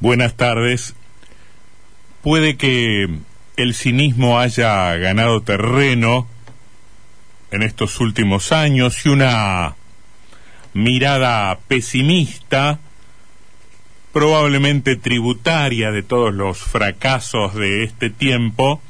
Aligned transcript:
Buenas 0.00 0.36
tardes. 0.36 0.94
Puede 2.22 2.56
que 2.56 3.08
el 3.56 3.74
cinismo 3.74 4.38
haya 4.38 4.94
ganado 4.94 5.40
terreno 5.40 6.28
en 7.50 7.64
estos 7.64 7.98
últimos 7.98 8.52
años 8.52 9.04
y 9.04 9.08
una 9.08 9.74
mirada 10.72 11.58
pesimista, 11.66 12.78
probablemente 14.12 14.94
tributaria 14.94 15.90
de 15.90 16.04
todos 16.04 16.32
los 16.32 16.58
fracasos 16.58 17.56
de 17.56 17.82
este 17.82 18.08
tiempo, 18.08 18.80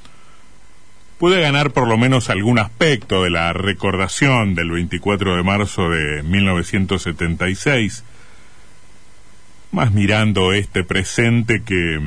puede 1.16 1.40
ganar 1.40 1.70
por 1.70 1.88
lo 1.88 1.96
menos 1.96 2.28
algún 2.28 2.58
aspecto 2.58 3.22
de 3.22 3.30
la 3.30 3.54
recordación 3.54 4.54
del 4.54 4.72
24 4.72 5.36
de 5.36 5.42
marzo 5.42 5.88
de 5.88 6.22
1976 6.22 8.04
más 9.70 9.92
mirando 9.92 10.52
este 10.52 10.84
presente 10.84 11.62
que, 11.62 12.00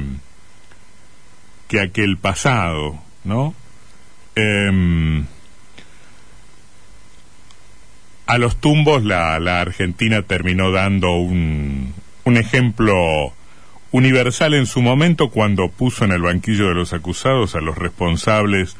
que 1.68 1.80
aquel 1.80 2.18
pasado, 2.18 3.02
¿no? 3.23 3.54
Em, 4.35 5.26
a 8.26 8.38
los 8.38 8.58
tumbos 8.62 9.04
la, 9.04 9.40
la, 9.40 9.62
Argentina 9.62 10.21
terminó 10.21 10.71
dando 10.71 11.12
un, 11.12 11.94
un 12.23 12.38
ejemplo 12.38 13.34
universal 13.91 14.54
en 14.54 14.66
su 14.66 14.82
momento 14.82 15.30
cuando 15.30 15.68
puso 15.70 16.05
en 16.05 16.13
el 16.13 16.21
banquillo 16.21 16.70
de 16.70 16.76
los 16.76 16.93
acusados 16.93 17.55
a 17.55 17.62
los 17.62 17.77
responsables 17.77 18.77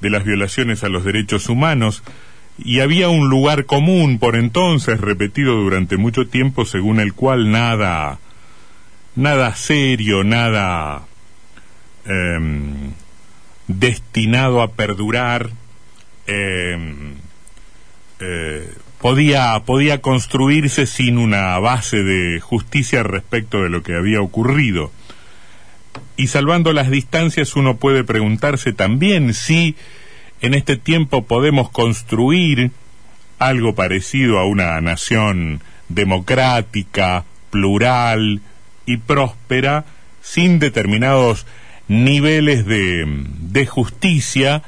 de 0.00 0.10
las 0.10 0.24
violaciones 0.24 0.82
a 0.82 0.88
los 0.88 1.04
derechos 1.04 1.48
humanos, 1.48 2.02
y 2.58 2.80
había 2.80 3.08
un 3.08 3.28
lugar 3.28 3.66
común 3.66 4.18
por 4.18 4.36
entonces 4.36 5.00
repetido 5.00 5.54
durante 5.54 5.96
mucho 5.96 6.26
tiempo 6.26 6.64
según 6.64 7.00
el 7.00 7.12
cual 7.12 7.50
nada 7.50 8.18
nada 9.16 9.54
serio 9.54 10.22
nada 10.22 11.02
em, 12.04 12.92
destinado 13.66 14.62
a 14.62 14.72
perdurar 14.72 15.50
em, 16.26 17.14
eh, 18.20 18.72
podía 19.00 19.60
podía 19.66 20.00
construirse 20.00 20.86
sin 20.86 21.18
una 21.18 21.58
base 21.58 22.02
de 22.02 22.40
justicia 22.40 23.02
respecto 23.02 23.62
de 23.62 23.68
lo 23.68 23.82
que 23.82 23.94
había 23.94 24.22
ocurrido. 24.22 24.92
Y 26.16 26.28
salvando 26.28 26.72
las 26.72 26.90
distancias 26.90 27.54
uno 27.54 27.76
puede 27.76 28.04
preguntarse 28.04 28.72
también 28.72 29.34
si 29.34 29.76
en 30.44 30.52
este 30.52 30.76
tiempo 30.76 31.24
podemos 31.24 31.70
construir 31.70 32.70
algo 33.38 33.74
parecido 33.74 34.38
a 34.38 34.44
una 34.44 34.78
nación 34.82 35.62
democrática, 35.88 37.24
plural 37.48 38.42
y 38.84 38.98
próspera, 38.98 39.86
sin 40.20 40.58
determinados 40.58 41.46
niveles 41.88 42.66
de, 42.66 43.06
de 43.06 43.64
justicia 43.64 44.62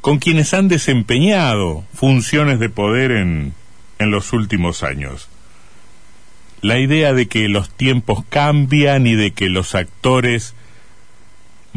con 0.00 0.18
quienes 0.18 0.54
han 0.54 0.68
desempeñado 0.68 1.84
funciones 1.92 2.58
de 2.58 2.70
poder 2.70 3.10
en, 3.10 3.52
en 3.98 4.10
los 4.10 4.32
últimos 4.32 4.82
años. 4.82 5.28
La 6.62 6.78
idea 6.78 7.12
de 7.12 7.28
que 7.28 7.50
los 7.50 7.68
tiempos 7.68 8.24
cambian 8.30 9.06
y 9.06 9.14
de 9.14 9.32
que 9.32 9.50
los 9.50 9.74
actores 9.74 10.54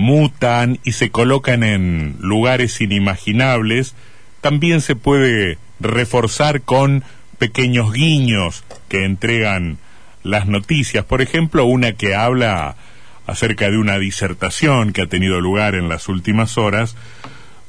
mutan 0.01 0.79
y 0.83 0.93
se 0.93 1.11
colocan 1.11 1.63
en 1.63 2.17
lugares 2.19 2.81
inimaginables, 2.81 3.95
también 4.41 4.81
se 4.81 4.95
puede 4.95 5.57
reforzar 5.79 6.61
con 6.61 7.03
pequeños 7.37 7.93
guiños 7.93 8.63
que 8.89 9.05
entregan 9.05 9.77
las 10.23 10.47
noticias. 10.47 11.05
Por 11.05 11.21
ejemplo, 11.21 11.65
una 11.65 11.93
que 11.93 12.15
habla 12.15 12.75
acerca 13.27 13.69
de 13.69 13.77
una 13.77 13.97
disertación 13.99 14.91
que 14.91 15.03
ha 15.03 15.07
tenido 15.07 15.39
lugar 15.39 15.75
en 15.75 15.87
las 15.87 16.09
últimas 16.09 16.57
horas, 16.57 16.95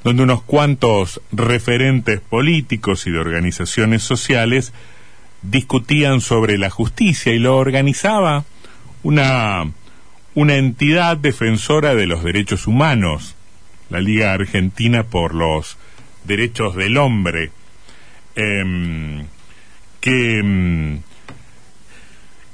donde 0.03 0.25
unos 0.25 0.43
cuantos 0.43 1.21
referentes 1.31 2.21
políticos 2.21 3.07
y 3.07 3.11
de 3.11 3.19
organizaciones 3.19 4.03
sociales 4.03 4.73
discutían 5.43 6.21
sobre 6.21 6.59
la 6.59 6.71
justicia 6.71 7.33
y 7.33 7.39
lo 7.39 7.57
organizaba 7.57 8.45
una 9.03 9.71
una 10.35 10.57
entidad 10.57 11.17
defensora 11.17 11.95
de 11.95 12.07
los 12.07 12.25
derechos 12.25 12.67
humanos, 12.67 13.37
la 13.91 14.01
Liga 14.01 14.33
Argentina 14.33 15.05
por 15.05 15.35
los 15.35 15.77
Derechos 16.25 16.77
del 16.77 16.97
Hombre, 16.97 17.51
em, 18.35 19.27
que, 20.01 20.39
em, 20.39 21.01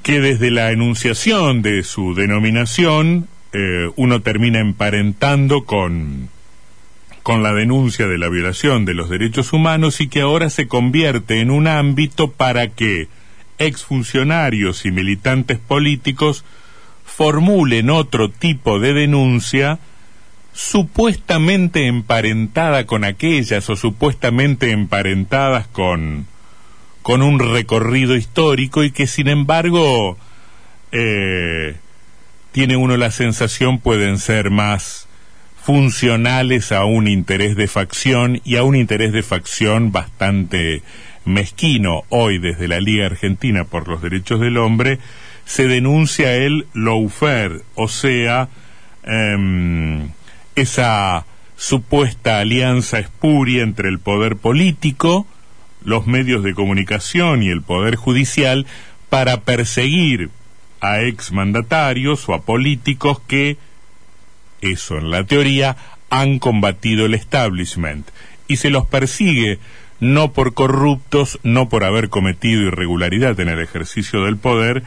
que 0.02 0.20
desde 0.20 0.50
la 0.50 0.72
enunciación 0.72 1.62
de 1.62 1.82
su 1.82 2.14
denominación 2.14 3.28
eh, 3.52 3.90
uno 3.96 4.20
termina 4.20 4.58
emparentando 4.58 5.64
con, 5.64 6.28
con 7.22 7.42
la 7.42 7.54
denuncia 7.54 8.06
de 8.06 8.18
la 8.18 8.28
violación 8.28 8.84
de 8.84 8.94
los 8.94 9.08
derechos 9.08 9.52
humanos 9.52 10.00
y 10.00 10.08
que 10.08 10.20
ahora 10.20 10.50
se 10.50 10.68
convierte 10.68 11.40
en 11.40 11.50
un 11.50 11.66
ámbito 11.66 12.30
para 12.30 12.68
que 12.68 13.08
exfuncionarios 13.58 14.84
y 14.84 14.90
militantes 14.90 15.58
políticos 15.58 16.44
formulen 17.08 17.90
otro 17.90 18.30
tipo 18.30 18.78
de 18.78 18.92
denuncia 18.92 19.78
supuestamente 20.52 21.86
emparentada 21.86 22.86
con 22.86 23.04
aquellas 23.04 23.68
o 23.70 23.76
supuestamente 23.76 24.70
emparentadas 24.70 25.66
con, 25.68 26.26
con 27.02 27.22
un 27.22 27.38
recorrido 27.38 28.14
histórico 28.14 28.84
y 28.84 28.90
que 28.90 29.06
sin 29.06 29.28
embargo 29.28 30.18
eh, 30.92 31.76
tiene 32.52 32.76
uno 32.76 32.96
la 32.96 33.10
sensación 33.10 33.78
pueden 33.78 34.18
ser 34.18 34.50
más 34.50 35.06
funcionales 35.62 36.72
a 36.72 36.84
un 36.84 37.08
interés 37.08 37.56
de 37.56 37.68
facción 37.68 38.40
y 38.44 38.56
a 38.56 38.62
un 38.62 38.76
interés 38.76 39.12
de 39.12 39.22
facción 39.22 39.92
bastante 39.92 40.82
mezquino 41.24 42.04
hoy 42.08 42.38
desde 42.38 42.68
la 42.68 42.80
Liga 42.80 43.06
Argentina 43.06 43.64
por 43.64 43.88
los 43.88 44.02
Derechos 44.02 44.40
del 44.40 44.56
Hombre 44.56 44.98
se 45.48 45.66
denuncia 45.66 46.34
el 46.34 46.66
lawfare, 46.74 47.62
o 47.74 47.88
sea, 47.88 48.50
em, 49.02 50.10
esa 50.54 51.24
supuesta 51.56 52.40
alianza 52.40 52.98
espuria 52.98 53.62
entre 53.62 53.88
el 53.88 53.98
poder 53.98 54.36
político, 54.36 55.26
los 55.82 56.06
medios 56.06 56.42
de 56.44 56.52
comunicación 56.52 57.42
y 57.42 57.48
el 57.48 57.62
poder 57.62 57.96
judicial 57.96 58.66
para 59.08 59.40
perseguir 59.40 60.28
a 60.82 61.00
exmandatarios 61.00 62.28
o 62.28 62.34
a 62.34 62.42
políticos 62.42 63.18
que, 63.26 63.56
eso 64.60 64.98
en 64.98 65.10
la 65.10 65.24
teoría, 65.24 65.78
han 66.10 66.40
combatido 66.40 67.06
el 67.06 67.14
establishment. 67.14 68.06
Y 68.48 68.56
se 68.56 68.68
los 68.68 68.86
persigue 68.86 69.58
no 69.98 70.32
por 70.34 70.52
corruptos, 70.52 71.40
no 71.42 71.70
por 71.70 71.84
haber 71.84 72.10
cometido 72.10 72.60
irregularidad 72.64 73.40
en 73.40 73.48
el 73.48 73.60
ejercicio 73.60 74.24
del 74.24 74.36
poder, 74.36 74.82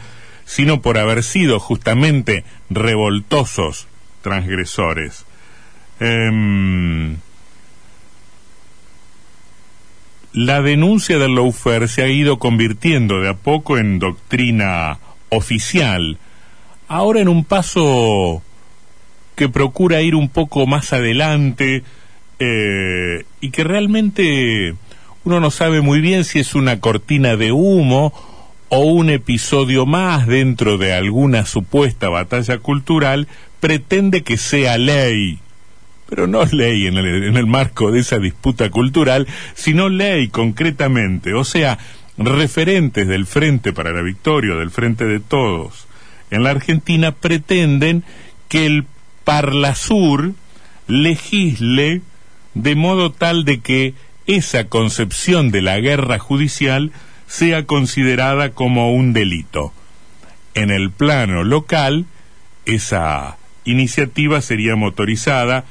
sino 0.52 0.82
por 0.82 0.98
haber 0.98 1.24
sido 1.24 1.62
justamente 1.62 2.44
revoltosos 2.70 3.88
transgresores. 4.22 5.26
Em, 6.02 7.16
la 10.34 10.62
denuncia 10.62 11.18
del 11.20 11.36
lawfare 11.36 11.88
se 11.88 12.04
ha 12.04 12.10
ido 12.10 12.38
convirtiendo 12.38 13.22
de 13.22 13.30
a 13.30 13.34
poco 13.36 13.78
en 13.78 13.98
doctrina 13.98 15.00
oficial, 15.30 16.18
ahora 16.90 17.22
en 17.22 17.30
un 17.30 17.46
paso 17.46 18.44
que 19.36 19.48
procura 19.48 20.02
ir 20.02 20.16
un 20.16 20.28
poco 20.28 20.68
más 20.68 20.92
adelante 20.92 21.84
eh, 22.40 23.24
y 23.40 23.52
que 23.52 23.64
realmente 23.64 24.76
uno 25.24 25.40
no 25.40 25.50
sabe 25.50 25.80
muy 25.80 26.02
bien 26.02 26.26
si 26.26 26.40
es 26.40 26.56
una 26.56 26.82
cortina 26.82 27.38
de 27.38 27.54
humo 27.54 28.31
o 28.74 28.86
un 28.86 29.10
episodio 29.10 29.86
más 29.86 30.28
dentro 30.28 30.78
de 30.78 30.94
alguna 30.94 31.46
supuesta 31.46 32.08
batalla 32.08 32.60
cultural 32.60 33.28
pretende 33.60 34.24
que 34.24 34.38
sea 34.38 34.78
ley, 34.78 35.40
pero 36.10 36.26
no 36.26 36.46
ley 36.46 36.88
en 36.88 36.96
el, 36.96 37.26
en 37.26 37.36
el, 37.36 37.48
marco 37.48 37.92
de 37.92 38.00
esa 38.00 38.18
disputa 38.18 38.70
cultural, 38.70 39.28
sino 39.56 39.90
ley 39.90 40.30
concretamente, 40.30 41.34
o 41.34 41.44
sea, 41.44 41.80
referentes 42.18 43.10
del 43.10 43.26
Frente 43.26 43.74
para 43.74 43.92
la 43.92 44.04
Victoria, 44.04 44.56
del 44.56 44.72
Frente 44.72 45.04
de 45.04 45.20
Todos, 45.20 45.86
en 46.30 46.44
la 46.44 46.52
Argentina 46.52 47.12
pretenden 47.12 48.06
que 48.48 48.66
el 48.66 48.86
Parlasur 49.26 50.32
legisle 50.88 52.02
de 52.54 52.76
modo 52.76 53.12
tal 53.12 53.44
de 53.44 53.60
que 53.60 53.96
esa 54.28 54.70
concepción 54.70 55.52
de 55.52 55.62
la 55.62 55.78
guerra 55.82 56.20
judicial 56.20 56.94
sea 57.32 57.66
considerada 57.66 58.50
como 58.50 58.94
un 58.94 59.14
delito. 59.14 59.72
En 60.54 60.70
el 60.70 60.92
plano 60.92 61.46
local, 61.46 62.06
esa 62.66 63.38
iniciativa 63.64 64.42
sería 64.42 64.76
motorizada 64.76 65.64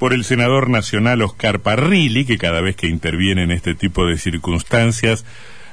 por 0.00 0.12
el 0.12 0.24
senador 0.24 0.68
nacional 0.68 1.22
Oscar 1.22 1.60
Parrilli, 1.60 2.24
que 2.24 2.36
cada 2.36 2.60
vez 2.62 2.74
que 2.74 2.88
interviene 2.88 3.44
en 3.44 3.52
este 3.52 3.76
tipo 3.76 4.06
de 4.06 4.18
circunstancias 4.18 5.24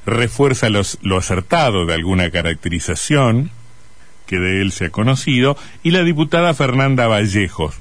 refuerza 0.05 0.69
los, 0.69 0.99
lo 1.01 1.17
acertado 1.17 1.87
de 1.87 1.95
alguna 1.95 2.29
caracterización, 2.29 3.49
que 4.27 4.37
de 4.37 4.61
él 4.61 4.71
se 4.71 4.85
ha 4.85 4.89
conocido, 4.91 5.57
y 5.81 5.89
la 5.89 6.03
diputada 6.03 6.53
Fernanda 6.53 7.07
Vallejos. 7.07 7.79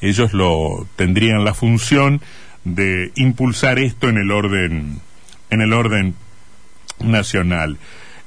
Ellos 0.00 0.32
lo 0.32 0.88
tendrían 0.96 1.44
la 1.44 1.54
función 1.54 2.20
de 2.64 3.12
impulsar 3.14 3.78
esto 3.78 4.08
en 4.08 4.16
el 4.16 4.32
orden, 4.32 5.00
en 5.48 5.60
el 5.60 5.72
orden 5.74 6.16
nacional. 7.04 7.78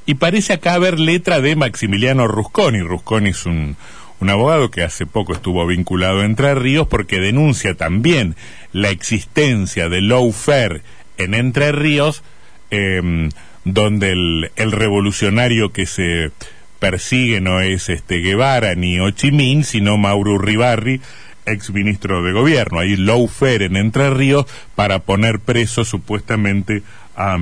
Y 0.06 0.16
parece 0.16 0.54
acá 0.54 0.74
haber 0.74 1.00
letra 1.00 1.42
de 1.42 1.56
Maximiliano 1.56 2.28
Rusconi. 2.28 2.80
Rusconi 2.82 3.30
es 3.30 3.46
un, 3.46 3.76
un 4.20 4.30
abogado 4.30 4.72
que 4.72 4.84
hace 4.84 5.06
poco 5.06 5.34
estuvo 5.34 5.66
vinculado 5.66 6.22
a 6.22 6.26
Entre 6.26 6.54
Ríos 6.56 6.88
porque 6.88 7.20
denuncia 7.20 7.76
también 7.76 8.36
la 8.72 8.90
existencia 8.90 9.90
de 9.90 10.02
lawfare 10.02 10.82
en 11.18 11.34
Entre 11.34 11.72
Ríos, 11.72 12.24
em, 12.70 13.30
donde 13.64 14.12
el, 14.12 14.52
el, 14.56 14.72
revolucionario 14.72 15.72
que 15.72 15.86
se 15.86 16.32
persigue 16.80 17.42
no 17.42 17.62
es 17.62 17.90
este 17.90 18.18
Guevara 18.18 18.76
ni 18.76 19.00
Ho 19.00 19.10
Chi 19.10 19.32
Minh, 19.32 19.64
sino 19.64 19.98
Mauro 19.98 20.38
Ribarri, 20.38 21.02
ex 21.46 21.72
ministro 21.72 22.24
de 22.24 22.32
gobierno. 22.32 22.80
Hay 22.80 22.96
lawfare 22.96 23.66
en 23.66 23.78
Entre 23.78 24.10
Ríos 24.10 24.46
para 24.76 25.00
poner 25.00 25.40
preso 25.40 25.86
supuestamente 25.86 26.84
a, 27.16 27.38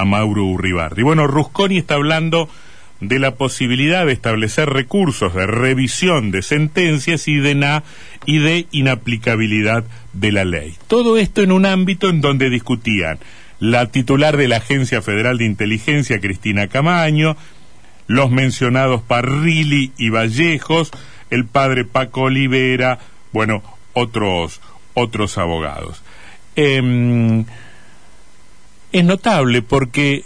a 0.00 0.04
Mauro 0.06 0.46
Uribarri. 0.46 1.02
Bueno, 1.02 1.26
Rusconi 1.26 1.76
está 1.76 1.94
hablando 1.94 2.48
de 3.00 3.18
la 3.18 3.34
posibilidad 3.34 4.06
de 4.06 4.12
establecer 4.12 4.70
recursos 4.70 5.34
de 5.34 5.46
revisión 5.46 6.30
de 6.30 6.40
sentencias 6.40 7.28
y 7.28 7.36
de, 7.36 7.54
na, 7.54 7.82
y 8.24 8.38
de 8.38 8.66
inaplicabilidad 8.70 9.84
de 10.14 10.32
la 10.32 10.44
ley. 10.44 10.74
Todo 10.88 11.18
esto 11.18 11.42
en 11.42 11.52
un 11.52 11.66
ámbito 11.66 12.08
en 12.08 12.22
donde 12.22 12.48
discutían 12.48 13.18
la 13.58 13.90
titular 13.90 14.38
de 14.38 14.48
la 14.48 14.56
Agencia 14.56 15.02
Federal 15.02 15.36
de 15.36 15.44
Inteligencia, 15.44 16.18
Cristina 16.18 16.68
Camaño, 16.68 17.36
los 18.06 18.30
mencionados 18.30 19.02
Parrilli 19.02 19.92
y 19.98 20.08
Vallejos, 20.08 20.92
el 21.28 21.44
padre 21.44 21.84
Paco 21.84 22.22
Olivera, 22.22 22.98
bueno, 23.32 23.62
otros, 23.92 24.62
otros 24.94 25.36
abogados. 25.36 26.02
Eh, 26.56 27.44
es 28.92 29.04
notable 29.04 29.62
porque 29.62 30.24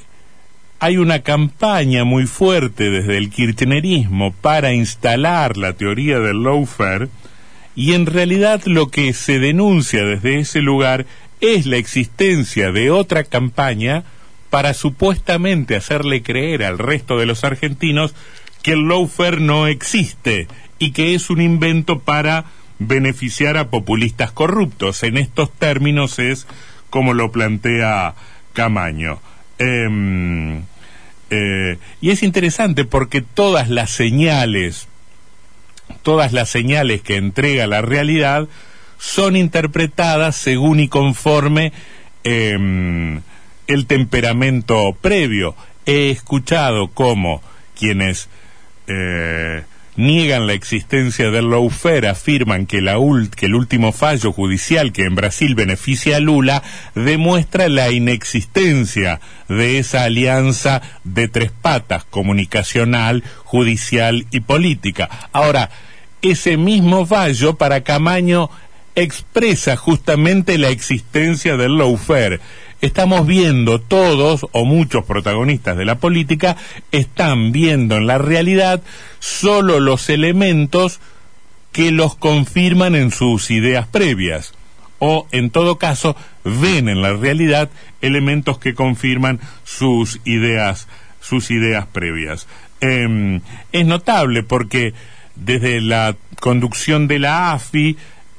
hay 0.78 0.96
una 0.96 1.20
campaña 1.20 2.05
muy 2.05 2.26
fuerte 2.26 2.90
desde 2.90 3.16
el 3.16 3.31
kirchnerismo 3.31 4.32
para 4.32 4.72
instalar 4.72 5.56
la 5.56 5.72
teoría 5.72 6.19
del 6.19 6.43
lawfare 6.43 7.08
y 7.76 7.94
en 7.94 8.06
realidad 8.06 8.62
lo 8.66 8.88
que 8.88 9.12
se 9.12 9.38
denuncia 9.38 10.05
desde 10.05 10.38
ese 10.38 10.61
lugar 10.61 11.06
es 11.40 11.66
la 11.66 11.76
existencia 11.76 12.72
de 12.72 12.90
otra 12.90 13.25
campaña 13.25 14.05
para 14.50 14.75
supuestamente 14.75 15.75
hacerle 15.75 16.22
creer 16.22 16.62
al 16.62 16.78
resto 16.78 17.19
de 17.19 17.26
los 17.26 17.44
argentinos 17.44 18.14
que 18.62 18.72
el 18.72 18.88
lawfare 18.88 19.40
no 19.40 19.66
existe 19.66 20.49
y 20.78 20.93
que 20.93 21.14
es 21.14 21.31
un 21.31 21.40
invento 21.40 21.99
para 22.00 22.44
beneficiar 22.78 23.56
a 23.56 23.69
populistas 23.69 24.32
corruptos. 24.32 25.02
En 25.02 25.16
estos 25.19 25.52
términos 25.52 26.19
es 26.19 26.46
como 26.90 27.14
lo 27.14 27.32
plantea 27.32 28.14
Camaño. 28.54 29.20
Em, 29.58 30.62
eh, 31.28 31.78
y 32.00 32.10
es 32.10 32.22
interesante 32.22 32.86
porque 32.86 33.20
todas 33.20 33.68
las 33.68 33.90
señales, 33.90 34.88
todas 36.02 36.32
las 36.32 36.48
señales 36.48 37.02
que 37.02 37.16
entrega 37.16 37.66
la 37.66 37.82
realidad 37.82 38.48
son 38.98 39.36
interpretadas 39.36 40.36
según 40.36 40.80
y 40.80 40.88
conforme 40.88 41.72
em, 42.22 43.20
el 43.66 43.86
temperamento 43.86 44.96
previo. 45.00 45.54
He 45.84 46.10
escuchado 46.10 46.88
cómo 46.88 47.42
quienes 47.78 48.28
eh, 48.86 49.64
niegan 49.96 50.46
la 50.46 50.52
existencia 50.52 51.31
del 51.31 51.50
lawfare, 51.50 52.08
afirman 52.08 52.67
que, 52.67 52.79
el 52.79 53.55
último 53.55 53.93
fallo 53.93 54.32
judicial 54.32 54.93
que 54.93 55.05
en 55.05 55.14
Brasil 55.14 55.55
beneficia 55.55 56.17
a 56.17 56.20
Lula 56.20 56.62
demuestra 56.94 57.69
la 57.69 57.91
inexistencia 57.91 59.20
de 59.49 59.79
esa 59.79 60.05
alianza 60.05 60.82
de 61.05 61.29
tres 61.29 61.52
patas, 61.52 62.05
comunicacional, 62.05 63.23
judicial 63.44 64.26
y 64.31 64.41
política. 64.41 65.08
Ahora, 65.32 65.70
ese 66.23 66.56
mismo 66.56 67.06
fallo 67.06 67.56
para 67.56 67.82
Camaño 67.82 68.50
expresa 68.94 69.76
justamente 69.76 70.56
la 70.58 70.69
existencia 70.69 71.56
del 71.56 71.79
lawfare 71.79 72.40
estamos 72.84 73.26
viendo 73.26 73.81
todos 73.81 74.46
o 74.52 74.64
muchos 74.64 75.04
protagonistas 75.04 75.76
de 75.76 75.84
la 75.84 75.96
política 75.96 76.56
están 76.92 77.52
viendo 77.52 77.96
en 77.96 78.06
la 78.06 78.19
realidad 78.19 78.82
solo 79.20 79.81
los 79.81 80.10
elementos 80.10 81.00
que 81.72 81.90
los 81.90 82.14
confirman 82.14 82.94
en 82.94 83.10
sus 83.10 83.50
ideas 83.50 83.86
previas. 83.86 84.54
O 84.98 85.26
en 85.32 85.50
todo 85.50 85.78
caso 85.78 86.16
ven 86.44 86.88
en 86.88 87.02
la 87.02 87.12
realidad 87.14 87.70
elementos 88.00 88.58
que 88.58 88.75
confirman 88.75 89.40
sus 89.64 90.20
ideas 90.25 90.87
sus 91.20 91.50
ideas 91.50 91.87
previas. 91.87 92.46
Eh, 92.82 93.40
es 93.72 93.87
notable 93.87 94.42
porque 94.42 94.92
desde 95.37 95.80
la 95.80 96.16
conducción 96.38 97.08
de 97.08 97.19
la 97.19 97.52
AFI 97.52 97.96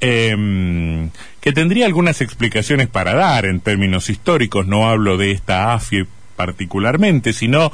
eh, 0.07 1.09
que 1.41 1.51
tendría 1.51 1.87
algunas 1.87 2.21
explicaciones 2.21 2.87
para 2.87 3.15
dar 3.15 3.45
en 3.45 3.59
términos 3.59 4.09
históricos, 4.11 4.67
no 4.67 4.87
hablo 4.87 5.17
de 5.17 5.31
esta 5.31 5.73
AFI 5.73 6.05
particularmente, 6.35 7.33
sino 7.33 7.71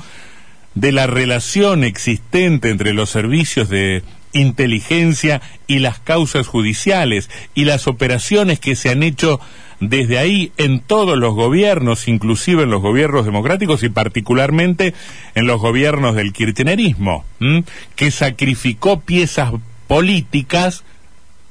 de 0.73 0.93
la 0.93 1.07
relación 1.07 1.83
existente 1.83 2.69
entre 2.69 2.93
los 2.93 3.09
servicios 3.09 3.67
de 3.67 4.03
inteligencia 4.31 5.41
y 5.67 5.79
las 5.79 5.99
causas 5.99 6.47
judiciales 6.47 7.29
y 7.53 7.65
las 7.65 7.87
operaciones 7.87 8.61
que 8.61 8.77
se 8.77 8.89
han 8.89 9.03
hecho 9.03 9.41
desde 9.81 10.17
ahí 10.17 10.53
en 10.55 10.79
todos 10.79 11.17
los 11.17 11.33
gobiernos, 11.33 12.07
inclusive 12.07 12.63
en 12.63 12.69
los 12.69 12.81
gobiernos 12.81 13.25
democráticos 13.25 13.83
y 13.83 13.89
particularmente 13.89 14.93
en 15.35 15.47
los 15.47 15.59
gobiernos 15.59 16.15
del 16.15 16.31
kirchnerismo, 16.31 17.25
que 17.97 18.11
sacrificó 18.11 19.01
piezas 19.01 19.51
políticas 19.87 20.85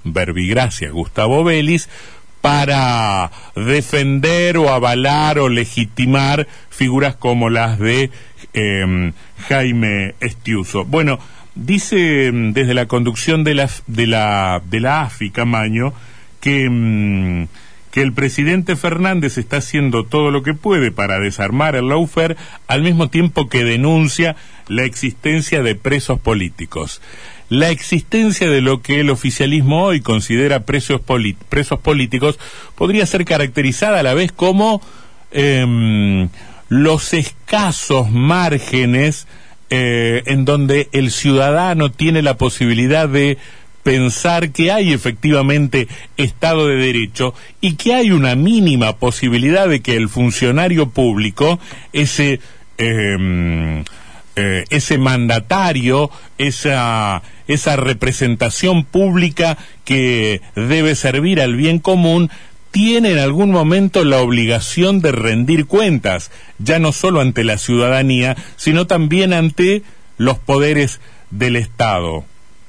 verbigracia 0.05 0.91
Gustavo 0.91 1.45
Vélez 1.45 1.89
para 2.41 3.31
defender 3.55 4.57
o 4.57 4.71
avalar 4.71 5.39
o 5.39 5.49
legitimar 5.49 6.47
figuras 6.71 7.15
como 7.17 7.51
las 7.51 7.79
de 7.79 8.11
em, 8.53 9.13
Jaime 9.49 10.15
Estiuso. 10.21 10.85
Bueno, 10.85 11.19
dice 11.55 12.27
em, 12.27 12.53
desde 12.53 12.75
la 12.75 12.87
conducción 12.87 13.45
de 13.45 13.55
la, 13.55 13.71
de 13.87 14.07
la, 14.07 14.63
de 14.65 14.81
la 14.81 15.03
AFI 15.03 15.31
Camaño 15.31 15.93
que, 16.41 16.65
em, 16.65 17.49
que 17.91 18.01
el 18.01 18.15
presidente 18.15 18.77
Fernández 18.77 19.37
está 19.37 19.59
haciendo 19.59 20.05
todo 20.05 20.31
lo 20.31 20.43
que 20.43 20.55
puede 20.55 20.93
para 20.93 21.21
desarmar 21.21 21.77
el 21.77 21.89
lawfare 21.89 22.37
al 22.69 22.83
mismo 22.83 23.11
tiempo 23.11 23.49
que 23.49 23.65
denuncia 23.65 24.37
la 24.69 24.85
existencia 24.85 25.63
de 25.63 25.75
presos 25.75 26.21
políticos 26.21 27.03
la 27.51 27.71
existencia 27.71 28.49
de 28.49 28.63
lo 28.63 28.81
que 28.81 29.01
el 29.01 29.11
oficialismo 29.11 29.83
hoy 29.83 30.01
considera 30.01 30.61
presos, 30.61 31.01
políticos 31.01 32.39
podría 32.77 33.05
ser 33.05 33.25
caracterizada 33.25 34.01
a 34.01 34.03
la 34.05 34.15
vez 34.15 34.33
como 34.33 34.81
em, 35.33 36.29
los 36.69 37.13
escasos 37.13 38.09
márgenes 38.11 39.27
eh, 39.69 40.23
en 40.27 40.45
donde 40.45 40.89
el 40.93 41.11
ciudadano 41.11 41.91
tiene 41.91 42.23
la 42.23 42.37
posibilidad 42.37 43.09
de 43.09 43.37
pensar 43.83 44.51
que 44.51 44.71
hay 44.71 44.93
efectivamente 44.93 45.89
Estado 46.17 46.69
de 46.69 46.77
Derecho 46.77 47.35
y 47.61 47.75
que 47.75 47.95
hay 47.95 48.13
una 48.13 48.37
mínima 48.37 48.97
posibilidad 48.97 49.69
de 49.69 49.81
que 49.81 49.97
el 49.97 50.09
funcionario 50.09 50.91
público, 50.91 51.59
ese, 51.93 52.41
eh, 52.79 53.85
eh, 54.37 54.65
ese 54.71 54.99
mandatario, 54.99 56.11
esa 56.39 57.23
esa 57.51 57.77
representación 57.77 58.85
pública 58.85 59.59
que 59.85 60.41
debe 60.55 60.95
servir 60.95 61.41
al 61.41 61.57
bien 61.57 61.79
común, 61.79 62.31
tiene 62.71 63.13
en 63.13 63.19
algún 63.19 63.51
momento 63.51 64.05
la 64.05 64.19
obligación 64.19 65.01
de 65.01 65.13
rendir 65.13 65.67
cuentas, 65.67 66.31
ya 66.59 66.79
no 66.79 66.93
solo 66.93 67.21
ante 67.21 67.43
la 67.45 67.59
ciudadanía, 67.59 68.37
sino 68.57 68.87
también 68.87 69.33
ante 69.33 69.83
los 70.19 70.39
poderes 70.39 71.01
del 71.31 71.57
Estado 71.57 72.25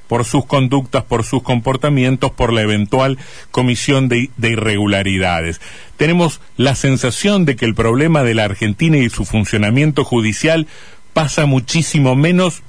por 0.08 0.26
sus 0.26 0.44
conductas, 0.44 1.04
por 1.04 1.24
sus 1.24 1.42
comportamientos, 1.42 2.32
por 2.32 2.52
la 2.52 2.60
eventual 2.60 3.16
comisión 3.50 4.08
de, 4.08 4.28
de, 4.36 4.50
irregularidades. 4.50 5.58
Tenemos 5.96 6.42
la 6.58 6.74
sensación 6.74 7.46
de 7.46 7.56
que 7.56 7.64
el 7.64 7.74
problema 7.74 8.22
de 8.22 8.34
la 8.34 8.44
Argentina 8.44 8.98
y 8.98 9.08
su 9.08 9.24
funcionamiento 9.24 10.04
judicial 10.04 10.66
pasa 11.14 11.46
muchísimo 11.46 12.14
menos 12.14 12.62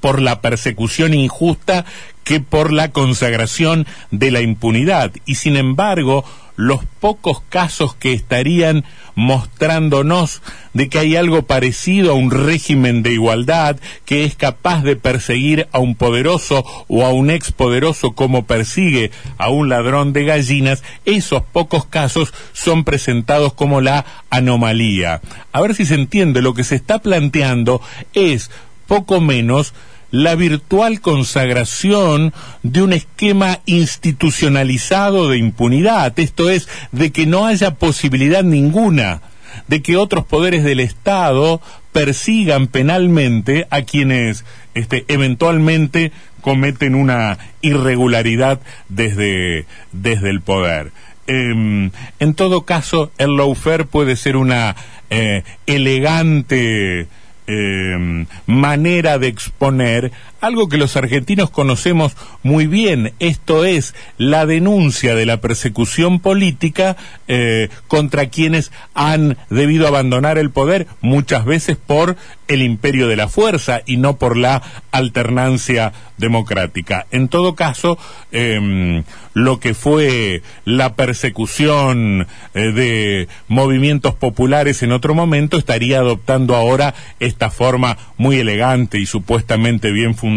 por 0.00 0.20
la 0.20 0.40
persecución 0.40 1.14
injusta 1.14 1.84
que 2.24 2.40
por 2.40 2.72
la 2.72 2.90
consagración 2.90 3.86
de 4.10 4.30
la 4.30 4.40
impunidad. 4.40 5.12
Y 5.26 5.36
sin 5.36 5.56
embargo, 5.56 6.24
los 6.56 6.80
pocos 7.00 7.42
casos 7.48 7.94
que 7.94 8.12
estarían 8.12 8.84
mostrándonos 9.14 10.42
de 10.72 10.88
que 10.88 10.98
hay 10.98 11.16
algo 11.16 11.42
parecido 11.42 12.12
a 12.12 12.14
un 12.14 12.30
régimen 12.30 13.02
de 13.02 13.12
igualdad 13.12 13.76
que 14.04 14.24
es 14.24 14.34
capaz 14.34 14.82
de 14.82 14.96
perseguir 14.96 15.68
a 15.72 15.78
un 15.78 15.94
poderoso 15.94 16.64
o 16.88 17.04
a 17.04 17.10
un 17.10 17.30
expoderoso 17.30 18.12
como 18.12 18.46
persigue 18.46 19.10
a 19.38 19.48
un 19.50 19.68
ladrón 19.68 20.12
de 20.12 20.24
gallinas, 20.24 20.82
esos 21.04 21.42
pocos 21.42 21.86
casos 21.86 22.34
son 22.52 22.84
presentados 22.84 23.52
como 23.52 23.80
la 23.80 24.04
anomalía. 24.30 25.20
A 25.52 25.60
ver 25.60 25.74
si 25.74 25.86
se 25.86 25.94
entiende, 25.94 26.42
lo 26.42 26.54
que 26.54 26.64
se 26.64 26.74
está 26.74 26.98
planteando 26.98 27.80
es 28.12 28.50
poco 28.86 29.20
menos 29.20 29.74
la 30.10 30.34
virtual 30.34 31.00
consagración 31.00 32.32
de 32.62 32.82
un 32.82 32.92
esquema 32.92 33.60
institucionalizado 33.66 35.28
de 35.28 35.38
impunidad, 35.38 36.18
esto 36.18 36.48
es, 36.48 36.68
de 36.92 37.10
que 37.10 37.26
no 37.26 37.46
haya 37.46 37.74
posibilidad 37.74 38.44
ninguna 38.44 39.20
de 39.68 39.82
que 39.82 39.96
otros 39.96 40.24
poderes 40.24 40.64
del 40.64 40.80
Estado 40.80 41.60
persigan 41.92 42.66
penalmente 42.66 43.66
a 43.70 43.82
quienes 43.82 44.44
este, 44.74 45.04
eventualmente 45.08 46.12
cometen 46.40 46.94
una 46.94 47.38
irregularidad 47.62 48.60
desde, 48.88 49.66
desde 49.92 50.30
el 50.30 50.40
poder. 50.40 50.92
Em, 51.26 51.90
en 52.20 52.34
todo 52.34 52.64
caso, 52.64 53.10
el 53.18 53.36
lawfare 53.36 53.84
puede 53.84 54.14
ser 54.16 54.36
una 54.36 54.76
eh, 55.10 55.42
elegante 55.66 57.08
eh, 57.46 58.26
manera 58.46 59.18
de 59.18 59.28
exponer 59.28 60.12
algo 60.46 60.68
que 60.68 60.76
los 60.76 60.96
argentinos 60.96 61.50
conocemos 61.50 62.16
muy 62.42 62.66
bien, 62.66 63.12
esto 63.18 63.64
es 63.64 63.94
la 64.16 64.46
denuncia 64.46 65.14
de 65.14 65.26
la 65.26 65.40
persecución 65.40 66.20
política 66.20 66.96
eh, 67.28 67.68
contra 67.88 68.28
quienes 68.28 68.70
han 68.94 69.36
debido 69.50 69.88
abandonar 69.88 70.38
el 70.38 70.50
poder, 70.50 70.86
muchas 71.00 71.44
veces 71.44 71.76
por 71.76 72.16
el 72.48 72.62
imperio 72.62 73.08
de 73.08 73.16
la 73.16 73.28
fuerza 73.28 73.80
y 73.86 73.96
no 73.96 74.16
por 74.16 74.36
la 74.36 74.62
alternancia 74.92 75.92
democrática. 76.16 77.06
En 77.10 77.28
todo 77.28 77.56
caso, 77.56 77.98
em, 78.30 79.02
lo 79.34 79.58
que 79.58 79.74
fue 79.74 80.42
la 80.64 80.94
persecución 80.94 82.26
eh, 82.54 82.72
de 82.72 83.28
movimientos 83.48 84.14
populares 84.14 84.82
en 84.82 84.92
otro 84.92 85.14
momento 85.14 85.58
estaría 85.58 85.98
adoptando 85.98 86.54
ahora 86.54 86.94
esta 87.18 87.50
forma 87.50 87.98
muy 88.16 88.38
elegante 88.38 88.98
y 88.98 89.06
supuestamente 89.06 89.90
bien 89.90 90.14
fundada 90.14 90.35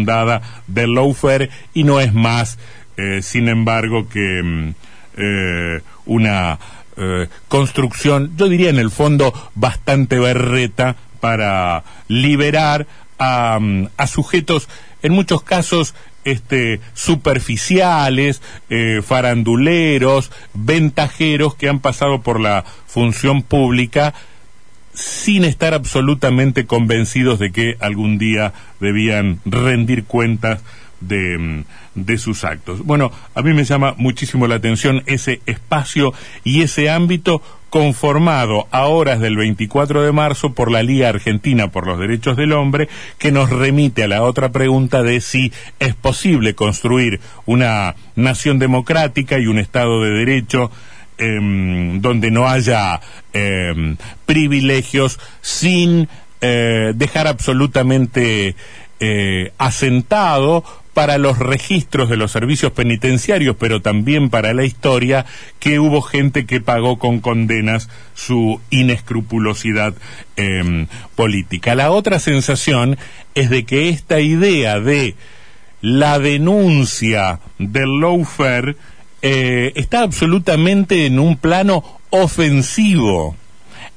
del 0.66 0.94
lawfare 0.94 1.50
y 1.74 1.84
no 1.84 2.00
es 2.00 2.12
más, 2.12 2.58
eh, 2.96 3.20
sin 3.22 3.48
embargo, 3.48 4.08
que 4.08 4.42
mm, 4.42 4.74
eh, 5.16 5.80
una 6.06 6.58
eh, 6.96 7.28
construcción, 7.48 8.32
yo 8.36 8.48
diría 8.48 8.70
en 8.70 8.78
el 8.78 8.90
fondo, 8.90 9.32
bastante 9.54 10.18
berreta 10.18 10.96
para 11.20 11.84
liberar 12.08 12.86
a, 13.18 13.58
mm, 13.60 13.88
a 13.96 14.06
sujetos, 14.06 14.68
en 15.02 15.12
muchos 15.12 15.42
casos, 15.42 15.94
este, 16.22 16.80
superficiales, 16.92 18.42
faranduleros, 19.02 20.30
ventajeros 20.52 21.54
que 21.54 21.70
han 21.70 21.80
pasado 21.80 22.20
por 22.20 22.38
la 22.38 22.66
función 22.86 23.42
pública 23.42 24.12
sin 25.00 25.44
estar 25.44 25.72
absolutamente 25.72 26.66
convencidos 26.66 27.38
de 27.38 27.50
que 27.52 27.76
algún 27.80 28.18
día 28.18 28.52
debían 28.80 29.40
rendir 29.46 30.04
cuentas 30.04 30.62
de, 31.00 31.38
mm, 31.38 31.64
de, 31.94 32.18
sus 32.18 32.44
actos. 32.44 32.84
Bueno, 32.84 33.10
a 33.34 33.40
mí 33.40 33.54
me 33.54 33.64
llama 33.64 33.94
muchísimo 33.96 34.46
la 34.46 34.56
atención 34.56 35.02
ese 35.06 35.40
espacio 35.46 36.12
y 36.44 36.60
ese 36.60 36.90
ámbito 36.90 37.42
conformado 37.70 38.66
a 38.72 38.86
horas 38.86 39.20
del 39.20 39.36
24 39.36 40.02
de 40.02 40.12
marzo 40.12 40.52
por 40.52 40.70
la 40.70 40.82
Liga 40.82 41.08
Argentina 41.08 41.70
por 41.70 41.86
los 41.86 41.98
Derechos 41.98 42.36
del 42.36 42.52
Hombre, 42.52 42.88
que 43.16 43.32
nos 43.32 43.48
remite 43.48 44.04
a 44.04 44.08
la 44.08 44.22
otra 44.24 44.50
pregunta 44.50 45.02
de 45.02 45.20
si 45.20 45.52
es 45.78 45.94
posible 45.94 46.54
construir 46.54 47.20
una 47.46 47.94
nación 48.16 48.58
democrática 48.58 49.38
y 49.38 49.46
un 49.46 49.58
Estado 49.58 50.02
de 50.02 50.10
Derecho 50.10 50.70
Em, 51.22 52.00
donde 52.00 52.30
no 52.30 52.48
haya 52.48 52.98
em, 53.34 53.98
privilegios 54.24 55.20
sin 55.42 56.08
eh, 56.40 56.92
dejar 56.94 57.26
absolutamente 57.26 58.56
eh, 59.00 59.52
asentado 59.58 60.64
para 60.94 61.18
los 61.18 61.38
registros 61.38 62.08
de 62.08 62.16
los 62.16 62.32
servicios 62.32 62.72
penitenciarios, 62.72 63.56
pero 63.58 63.82
también 63.82 64.30
para 64.30 64.54
la 64.54 64.64
historia, 64.64 65.26
que 65.58 65.78
hubo 65.78 66.00
gente 66.00 66.46
que 66.46 66.62
pagó 66.62 66.98
con 66.98 67.20
condenas 67.20 67.90
su 68.14 68.58
inescrupulosidad 68.70 69.92
em, 70.36 70.86
política. 71.16 71.74
La 71.74 71.90
otra 71.90 72.18
sensación 72.18 72.96
es 73.34 73.50
de 73.50 73.66
que 73.66 73.90
esta 73.90 74.20
idea 74.20 74.80
de 74.80 75.16
la 75.82 76.18
denuncia 76.18 77.40
del 77.58 78.00
lawfare 78.00 78.76
eh, 79.22 79.72
está 79.74 80.02
absolutamente 80.02 81.06
en 81.06 81.18
un 81.18 81.36
plano 81.36 81.84
ofensivo. 82.10 83.36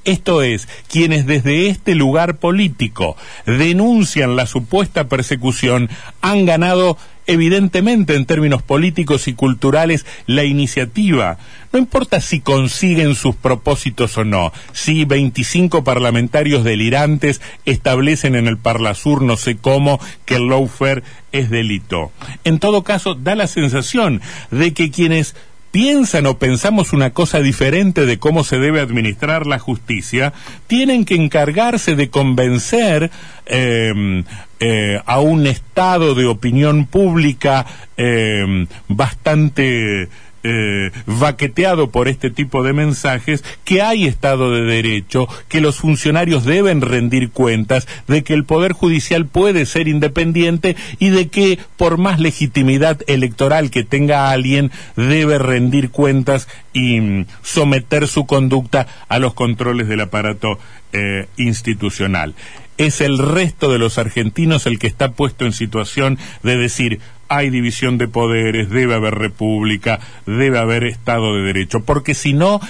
Esto 0.04 0.42
es, 0.42 0.68
quienes 0.88 1.26
desde 1.26 1.68
este 1.68 1.94
lugar 1.94 2.36
político 2.36 3.16
denuncian 3.46 4.36
la 4.36 4.46
supuesta 4.46 5.08
persecución 5.08 5.88
han 6.20 6.44
ganado 6.44 6.98
evidentemente 7.26 8.14
en 8.14 8.26
términos 8.26 8.62
políticos 8.62 9.28
y 9.28 9.34
culturales 9.34 10.04
la 10.26 10.44
iniciativa. 10.44 11.38
No 11.72 11.78
importa 11.78 12.20
si 12.20 12.40
consiguen 12.40 13.14
sus 13.14 13.34
propósitos 13.34 14.16
o 14.18 14.24
no, 14.24 14.52
si 14.72 15.04
25 15.04 15.84
parlamentarios 15.84 16.64
delirantes 16.64 17.40
establecen 17.64 18.34
en 18.34 18.46
el 18.46 18.58
Parlasur 18.58 19.22
no 19.22 19.36
sé 19.36 19.56
cómo 19.56 20.00
que 20.24 20.36
el 20.36 20.48
lawfare 20.48 21.02
es 21.32 21.50
delito. 21.50 22.12
En 22.44 22.58
todo 22.58 22.84
caso, 22.84 23.14
da 23.14 23.34
la 23.34 23.46
sensación 23.46 24.20
de 24.50 24.72
que 24.74 24.90
quienes 24.90 25.34
piensan 25.74 26.26
o 26.26 26.38
pensamos 26.38 26.92
una 26.92 27.10
cosa 27.10 27.40
diferente 27.40 28.06
de 28.06 28.20
cómo 28.20 28.44
se 28.44 28.60
debe 28.60 28.80
administrar 28.80 29.44
la 29.44 29.58
justicia, 29.58 30.32
tienen 30.68 31.04
que 31.04 31.16
encargarse 31.16 31.96
de 31.96 32.10
convencer 32.10 33.10
em, 33.44 34.22
eh, 34.60 35.00
a 35.04 35.18
un 35.18 35.48
estado 35.48 36.14
de 36.14 36.26
opinión 36.26 36.86
pública 36.86 37.66
em, 37.96 38.68
bastante 38.86 40.08
eh, 40.44 40.90
vaqueteado 41.06 41.90
por 41.90 42.06
este 42.06 42.30
tipo 42.30 42.62
de 42.62 42.72
mensajes, 42.72 43.42
que 43.64 43.82
hay 43.82 44.04
Estado 44.04 44.52
de 44.52 44.62
Derecho, 44.62 45.26
que 45.48 45.60
los 45.60 45.78
funcionarios 45.78 46.44
deben 46.44 46.80
rendir 46.80 47.30
cuentas, 47.30 47.88
de 48.06 48.22
que 48.22 48.34
el 48.34 48.44
Poder 48.44 48.72
Judicial 48.72 49.26
puede 49.26 49.66
ser 49.66 49.88
independiente 49.88 50.76
y 50.98 51.08
de 51.08 51.28
que 51.28 51.58
por 51.76 51.98
más 51.98 52.20
legitimidad 52.20 53.00
electoral 53.06 53.70
que 53.70 53.84
tenga 53.84 54.30
alguien, 54.30 54.70
debe 54.96 55.38
rendir 55.38 55.90
cuentas 55.90 56.46
y 56.72 57.00
mm, 57.00 57.26
someter 57.42 58.06
su 58.06 58.26
conducta 58.26 58.86
a 59.08 59.18
los 59.18 59.34
controles 59.34 59.88
del 59.88 60.00
aparato 60.00 60.58
eh, 60.92 61.26
institucional. 61.36 62.34
Es 62.76 63.00
el 63.00 63.18
resto 63.18 63.72
de 63.72 63.78
los 63.78 63.98
argentinos 63.98 64.66
el 64.66 64.78
que 64.78 64.88
está 64.88 65.12
puesto 65.12 65.44
en 65.44 65.52
situación 65.52 66.18
de 66.42 66.56
decir 66.56 67.00
hay 67.28 67.50
división 67.50 67.98
de 67.98 68.08
poderes, 68.08 68.70
debe 68.70 68.94
haber 68.94 69.14
república, 69.14 70.00
debe 70.26 70.58
haber 70.58 70.84
Estado 70.84 71.34
de 71.36 71.42
Derecho, 71.42 71.84
porque 71.84 72.14
si 72.14 72.32
no, 72.32 72.60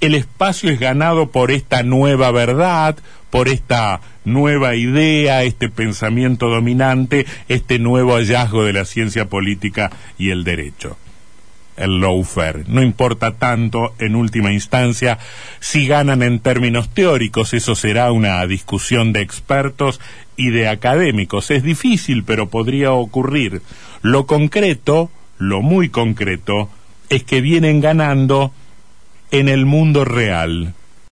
el 0.00 0.14
espacio 0.14 0.70
es 0.70 0.80
ganado 0.80 1.30
por 1.30 1.50
esta 1.50 1.82
nueva 1.82 2.30
verdad, 2.30 2.96
por 3.30 3.48
esta 3.48 4.00
nueva 4.24 4.76
idea, 4.76 5.42
este 5.42 5.68
pensamiento 5.68 6.48
dominante, 6.48 7.26
este 7.48 7.78
nuevo 7.78 8.14
hallazgo 8.14 8.64
de 8.64 8.72
la 8.72 8.84
ciencia 8.84 9.28
política 9.28 9.90
y 10.18 10.30
el 10.30 10.44
derecho 10.44 10.96
el 11.76 12.00
lawfare. 12.00 12.64
No 12.68 12.82
importa 12.82 13.32
tanto, 13.32 13.94
en 13.98 14.14
última 14.14 14.52
instancia, 14.52 15.18
si 15.60 15.86
ganan 15.86 16.22
en 16.22 16.40
términos 16.40 16.90
teóricos, 16.90 17.54
eso 17.54 17.74
será 17.74 18.12
una 18.12 18.46
discusión 18.46 19.12
de 19.12 19.20
expertos 19.20 20.00
y 20.36 20.50
de 20.50 20.68
académicos. 20.68 21.50
Es 21.50 21.62
difícil, 21.62 22.24
pero 22.24 22.48
podría 22.48 22.92
ocurrir. 22.92 23.62
Lo 24.02 24.26
concreto, 24.26 25.10
lo 25.38 25.62
muy 25.62 25.88
concreto, 25.88 26.68
es 27.08 27.24
que 27.24 27.40
vienen 27.40 27.80
ganando 27.80 28.52
en 29.30 29.48
el 29.48 29.64
mundo 29.64 30.04
real 30.04 30.74